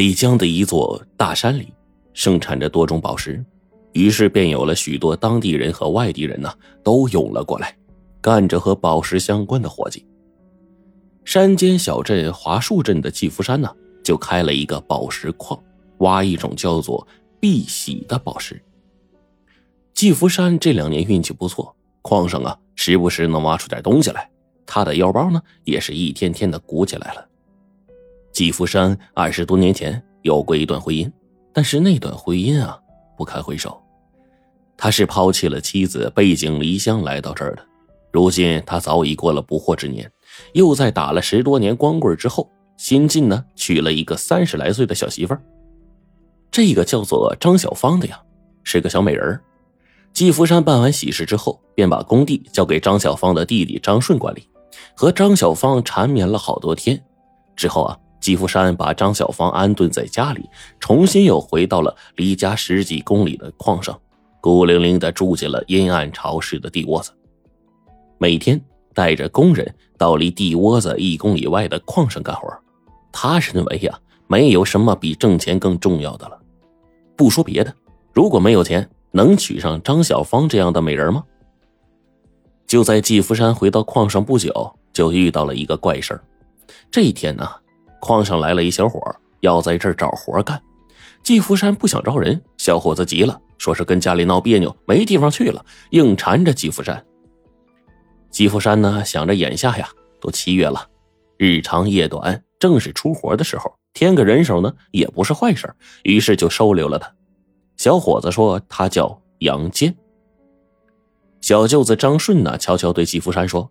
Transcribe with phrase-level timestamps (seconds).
[0.00, 1.74] 北疆的一座大山里，
[2.14, 3.44] 盛产着多种宝石，
[3.92, 6.50] 于是便有了许多当地人和外地人呢，
[6.82, 7.76] 都涌了过来，
[8.18, 10.06] 干着和宝石相关的活计。
[11.26, 13.70] 山间小镇华树镇的季福山呢，
[14.02, 15.62] 就开了一个宝石矿，
[15.98, 17.06] 挖一种叫做
[17.38, 18.58] 碧玺的宝石。
[19.92, 24.30] 季福山这两年运气不错，矿上啊，时不时能挖出点东西来，
[24.64, 27.26] 他的腰包呢，也是一天天的鼓起来了。
[28.32, 31.10] 季福山二十多年前有过一段婚姻，
[31.52, 32.78] 但是那段婚姻啊
[33.16, 33.80] 不堪回首。
[34.76, 37.66] 他是抛弃了妻子，背井离乡来到这儿的。
[38.12, 40.10] 如今他早已过了不惑之年，
[40.54, 45.42] 又在打了十多年光棍之后，新晋呢娶了一个三十来岁的小媳妇儿。
[46.50, 48.18] 这个叫做张小芳的呀，
[48.64, 49.42] 是个小美人儿。
[50.14, 54.48] 季福山办完喜事之后，便把工地交给张小芳的弟弟张顺管理，
[54.94, 57.02] 和张小芳缠绵了好多天。
[57.56, 57.98] 之后啊。
[58.20, 63.98] 季福山把张小芳安顿在家里，重新又回到了离家十几公里的矿上，
[64.40, 67.10] 孤零零的住进了阴暗潮湿的地窝子。
[68.18, 68.60] 每天
[68.92, 72.46] 带着工人到离地窝子一公里外的矿上干活，
[73.10, 76.38] 他认为呀，没有什么比挣钱更重要的了。
[77.16, 77.74] 不说别的，
[78.12, 81.24] 如果没有钱，能娶上张小芳这样的美人吗？
[82.66, 86.20] 就在季福山回到矿上不久，就遇到了一个怪事。
[86.90, 87.48] 这一天呢。
[88.00, 89.00] 矿上来了一小伙，
[89.40, 90.60] 要在这儿找活干。
[91.22, 97.04] 季福山不想招人，小伙子急了，说是跟家里闹别扭，没地方去了，硬缠着季福山。
[98.30, 99.88] 季福山呢，想着眼下呀，
[100.20, 100.88] 都七月了，
[101.36, 107.12] 日长夜短，正是出活的时候，添个人手呢，也不是坏事，于是就收留了他。
[107.76, 109.94] 小伙子说他叫杨坚。
[111.42, 113.70] 小舅子张顺呢，悄悄对季福山说：“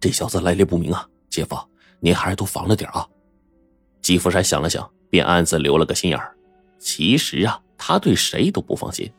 [0.00, 1.56] 这小子来历不明啊，姐夫。”
[2.04, 3.06] 您还是多防着点啊！
[4.02, 6.34] 季福山想了想，便暗自留了个心眼儿。
[6.78, 9.10] 其实啊，他对谁都不放心，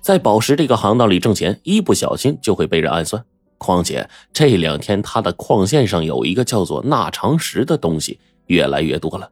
[0.00, 3.22] 在宝石这个行当里挣钱，一不小心就会被人暗算。
[3.58, 9.28] 况且这两天他的矿线上有一个叫做纳长石的东西越来越多了，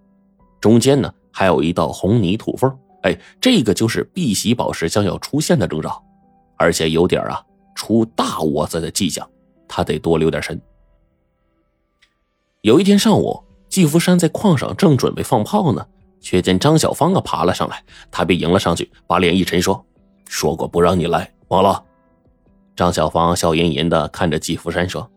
[0.61, 6.03] 中间呢还有一道红泥土缝，哎，这个就是碧玺宝石将要出现的征兆，
[6.57, 7.41] 而且有点啊
[7.77, 9.25] 出大窝子的迹象，
[9.69, 10.61] 他得多留点神。
[12.63, 13.41] 有一天上午，
[13.77, 15.87] 季福山在矿上正准备放炮呢，
[16.19, 19.85] 却见张小芳啊爬了上来，他便迎了上去，把脸一沉说
[20.27, 21.85] ：“说过不让你来，忘了？”
[22.75, 25.11] 张小芳笑吟吟的看着季福山说：“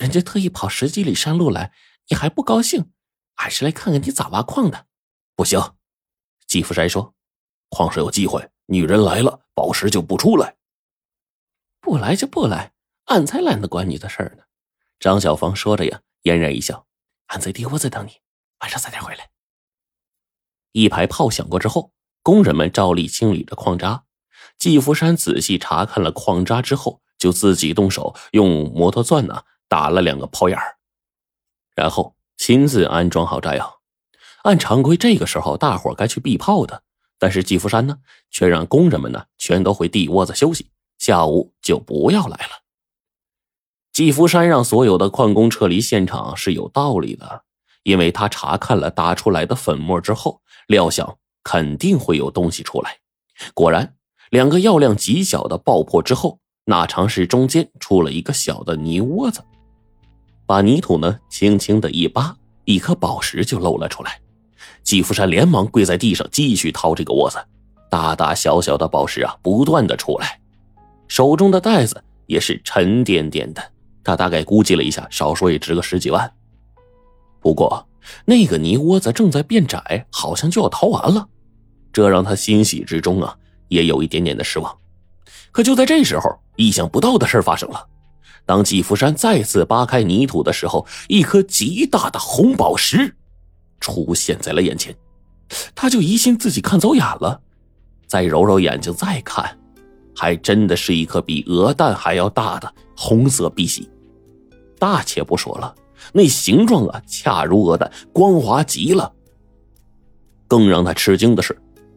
[0.00, 1.72] 人家特意跑十几里山路来，
[2.08, 2.86] 你还不高兴？
[3.34, 4.86] 俺是来看看你咋挖矿的。”
[5.36, 5.60] 不行，
[6.46, 7.12] 季福山说
[7.68, 10.54] ：“矿上有机会，女人来了，宝石就不出来。
[11.82, 12.72] 不来就不来，
[13.08, 14.44] 俺才懒得管你的事儿呢。”
[14.98, 16.00] 张小芳说着呀。
[16.22, 16.86] 嫣然一笑，
[17.34, 18.12] 俺在地窝子等你，
[18.60, 19.28] 晚上早点回来。
[20.70, 24.04] 一排炮响过之后，工人们照例清理着矿渣。
[24.56, 30.76] 季福山仔细查看了矿渣之后，就自己动手用摩托钻呢打了两个炮眼儿，
[31.74, 33.80] 然后亲自安装好炸药。
[34.44, 36.84] 按常规，这个时候大伙该去避炮的，
[37.18, 37.98] 但是季福山呢，
[38.30, 42.63] 却让工人们呢全都回地窝子休息，下午就不要来了。
[43.94, 47.42] 季福山让所有的矿工撤离现场是有道理的，
[47.84, 52.96] 因为他查看了打出来的粉末之后，料想肯定会有东西出来。
[53.54, 53.94] 果然，
[54.30, 59.40] 两个药量极小的爆破之后，那长室中间出了一个小的泥窝子，
[60.44, 64.20] 把泥土呢轻轻的一扒，一颗宝石就露了出来。
[64.82, 67.38] 季福山连忙跪在地上继续掏这个窝子，
[67.88, 70.40] 大大小小的宝石啊不断的出来，
[71.06, 73.62] 手中的袋子也是沉甸甸的。
[74.04, 76.30] 他大概估计了一下，少说也值个十几万。
[77.40, 77.88] 不过
[78.24, 81.26] 那个泥窝子正在变窄，好像就要掏完了，
[81.92, 83.36] 这让他欣喜之中啊，
[83.68, 84.76] 也有一点点的失望。
[85.50, 87.88] 可就在这时候，意想不到的事发生了。
[88.46, 93.16] 当季福山再次扒开泥土的时候，一颗极大的红宝石
[93.80, 94.94] 出现在了眼前，
[95.74, 97.40] 他就疑心自己看走眼了，
[98.06, 99.58] 再揉揉眼睛再看，
[100.14, 103.88] 还真的是一颗比鹅蛋还要大的红色碧玺。
[104.78, 105.74] 大且不说了，
[106.12, 109.12] 那形状啊，恰如鹅蛋，光滑极了。
[110.46, 111.56] 更让他吃惊的是，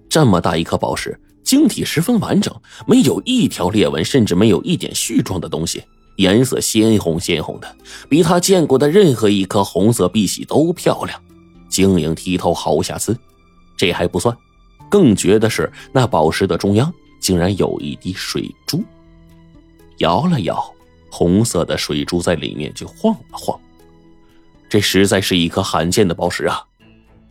[0.09, 2.53] 这么大一颗宝石，晶体十分完整，
[2.87, 5.83] 没有一条裂纹，甚至没有一点絮状的东西，
[6.17, 7.75] 颜色鲜红鲜红的，
[8.09, 11.21] 比他见过的任何一颗红色碧玺都漂亮，
[11.69, 13.17] 晶莹剔透，毫无瑕疵。
[13.75, 14.35] 这还不算，
[14.89, 18.81] 更绝的是，那宝石的中央竟然有一滴水珠，
[19.97, 20.73] 摇了摇。
[21.09, 23.59] 红色的水珠在里面就晃了晃，
[24.69, 26.61] 这实在是一颗罕见的宝石啊！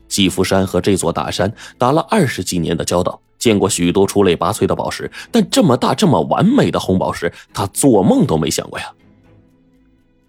[0.08, 8.92] 季福山和这座大山打了二十几年的交道，见过许多出类拔萃的宝石，但这么大、这么完美的红宝石，他做梦都没想过呀。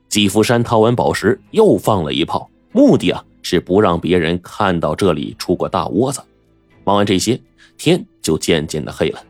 [0.09, 6.21] 季福山掏完宝石，又放了一炮，目的啊是不让别人看到这里出过大窝子。
[6.83, 7.39] 忙完这些，
[7.77, 9.23] 天就渐渐的黑了。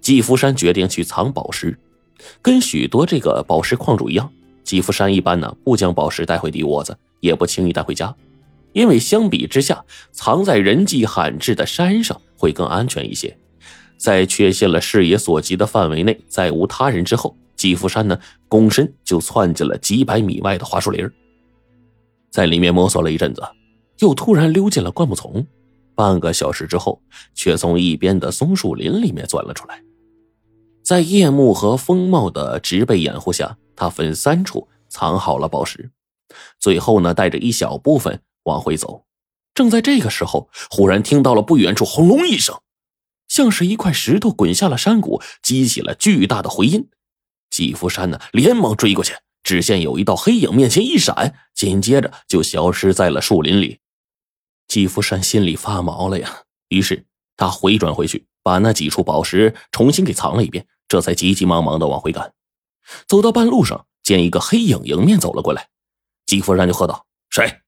[0.00, 1.78] 季福山决定去藏宝石，
[2.42, 4.30] 跟许多这个宝石矿主一样，
[4.64, 8.14] 吉福山一般呢不将宝石带回地窝子，也不轻易带回家。
[8.72, 13.36] 因为相比之下，藏在人迹罕至的山上会更安全一些。
[13.96, 18.18] 在确信了视野所及的范围内再无他人之后，吉福山呢
[18.48, 21.10] 躬身就窜进了几百米外的桦树林，
[22.30, 23.42] 在里面摸索了一阵子，
[23.98, 25.46] 又突然溜进了灌木丛。
[25.96, 27.02] 半个小时之后，
[27.34, 29.82] 却从一边的松树林里面钻了出来。
[30.90, 35.92] 在夜幕和风貌的植被掩护下，他分三处藏好了宝石，
[36.58, 38.20] 最后呢带着一小部分。
[38.42, 39.04] 往回走，
[39.54, 42.60] 正在这个时候，忽然听到了不远处轰隆一声，
[43.28, 46.88] 像是一块石头滚下了山谷，激起了巨大的回音。
[47.50, 49.14] 季福山呢，连忙追过去，
[49.44, 53.78] 只见有一道黑影面前一闪，紧接着就消失在了树林里。
[54.66, 62.34] 季福山心里发毛了呀，于是他回转回去，把那几处宝石重新给藏了一遍，这才急急忙忙的往回赶。
[63.06, 65.68] 走到半路上，见一个黑影迎面走了过来，
[66.26, 67.60] 季福山就喝道：“谁？”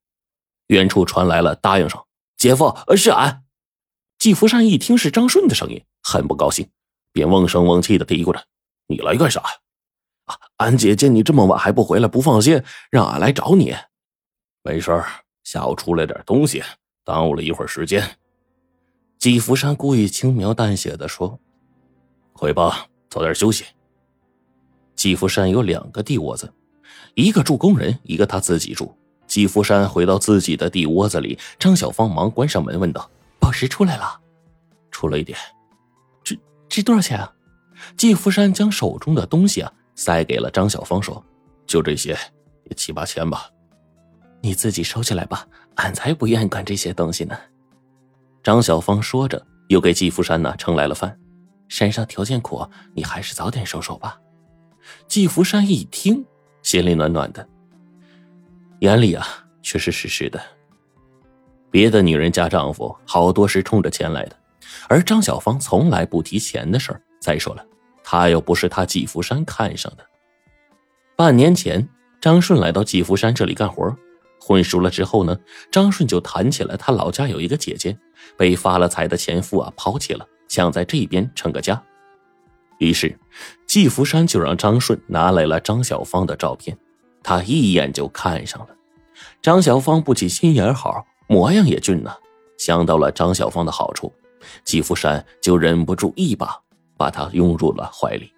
[0.66, 2.02] 远处传来了答应声
[2.36, 3.44] ：“姐夫，是俺。”
[4.18, 6.68] 季福山一听是张顺的声音，很不高兴，
[7.12, 8.44] 便瓮声瓮气的嘀咕着
[8.88, 9.40] ：“你来干啥
[10.26, 12.60] ？”“啊，俺姐见你这么晚还不回来，不放心，
[12.90, 13.72] 让俺来找你。
[14.64, 15.06] ”“没事儿，
[15.44, 16.60] 下午出来点东西，
[17.04, 18.18] 耽误了一会儿时间。”
[19.20, 21.38] 季福山故意轻描淡写的说
[22.34, 23.66] ：“回吧，早点休息。”
[24.96, 26.50] 季福山有两个地窝子，
[27.14, 28.96] 一个住工人，一个他自己住。
[29.26, 34.18] 季福山回到自己的地窝子里，张小芳忙关上门，问道：“宝石出来了？
[34.90, 35.38] 出了一点，
[36.24, 36.38] 值
[36.68, 37.30] 值多少钱啊？”
[37.96, 41.22] 季福山将手中的东西啊塞给了张小芳，说
[41.66, 42.16] ：“就这些，
[42.64, 43.50] 也七八千吧，
[44.40, 47.36] 你自己收起来吧，俺才不愿意管这些东西呢。”
[48.42, 51.18] 张小芳说着，又给季福山呢盛来了饭。
[51.72, 54.20] 山上条件苦，你还是早点收手吧。
[55.08, 56.22] 季福山一听，
[56.62, 57.48] 心里暖暖的。
[58.80, 59.26] 眼里啊，
[59.62, 60.38] 却是实实的。
[61.70, 64.36] 别的女人家丈夫好多是冲着钱来的，
[64.86, 67.00] 而张小芳从来不提钱的事儿。
[67.18, 67.64] 再说了，
[68.04, 70.04] 她又不是他季福山看上的。
[71.16, 71.88] 半年前，
[72.20, 73.96] 张顺来到季福山这里干活，
[74.38, 75.34] 混熟了之后呢，
[75.70, 77.96] 张顺就谈起了他老家有一个姐姐，
[78.36, 81.82] 被发了财的前夫啊抛弃了，想在这边成个家。
[82.76, 83.18] 于是，
[83.66, 86.76] 季福山就让张顺拿来了张小芳的照片。
[87.22, 88.68] 他一眼就看上了
[89.40, 92.14] 张小芳，不仅心眼好，模样也俊呐。
[92.58, 94.12] 想到了张小芳的好处，
[94.62, 96.60] 季福山就忍不住一把
[96.98, 98.31] 把她拥入了怀里。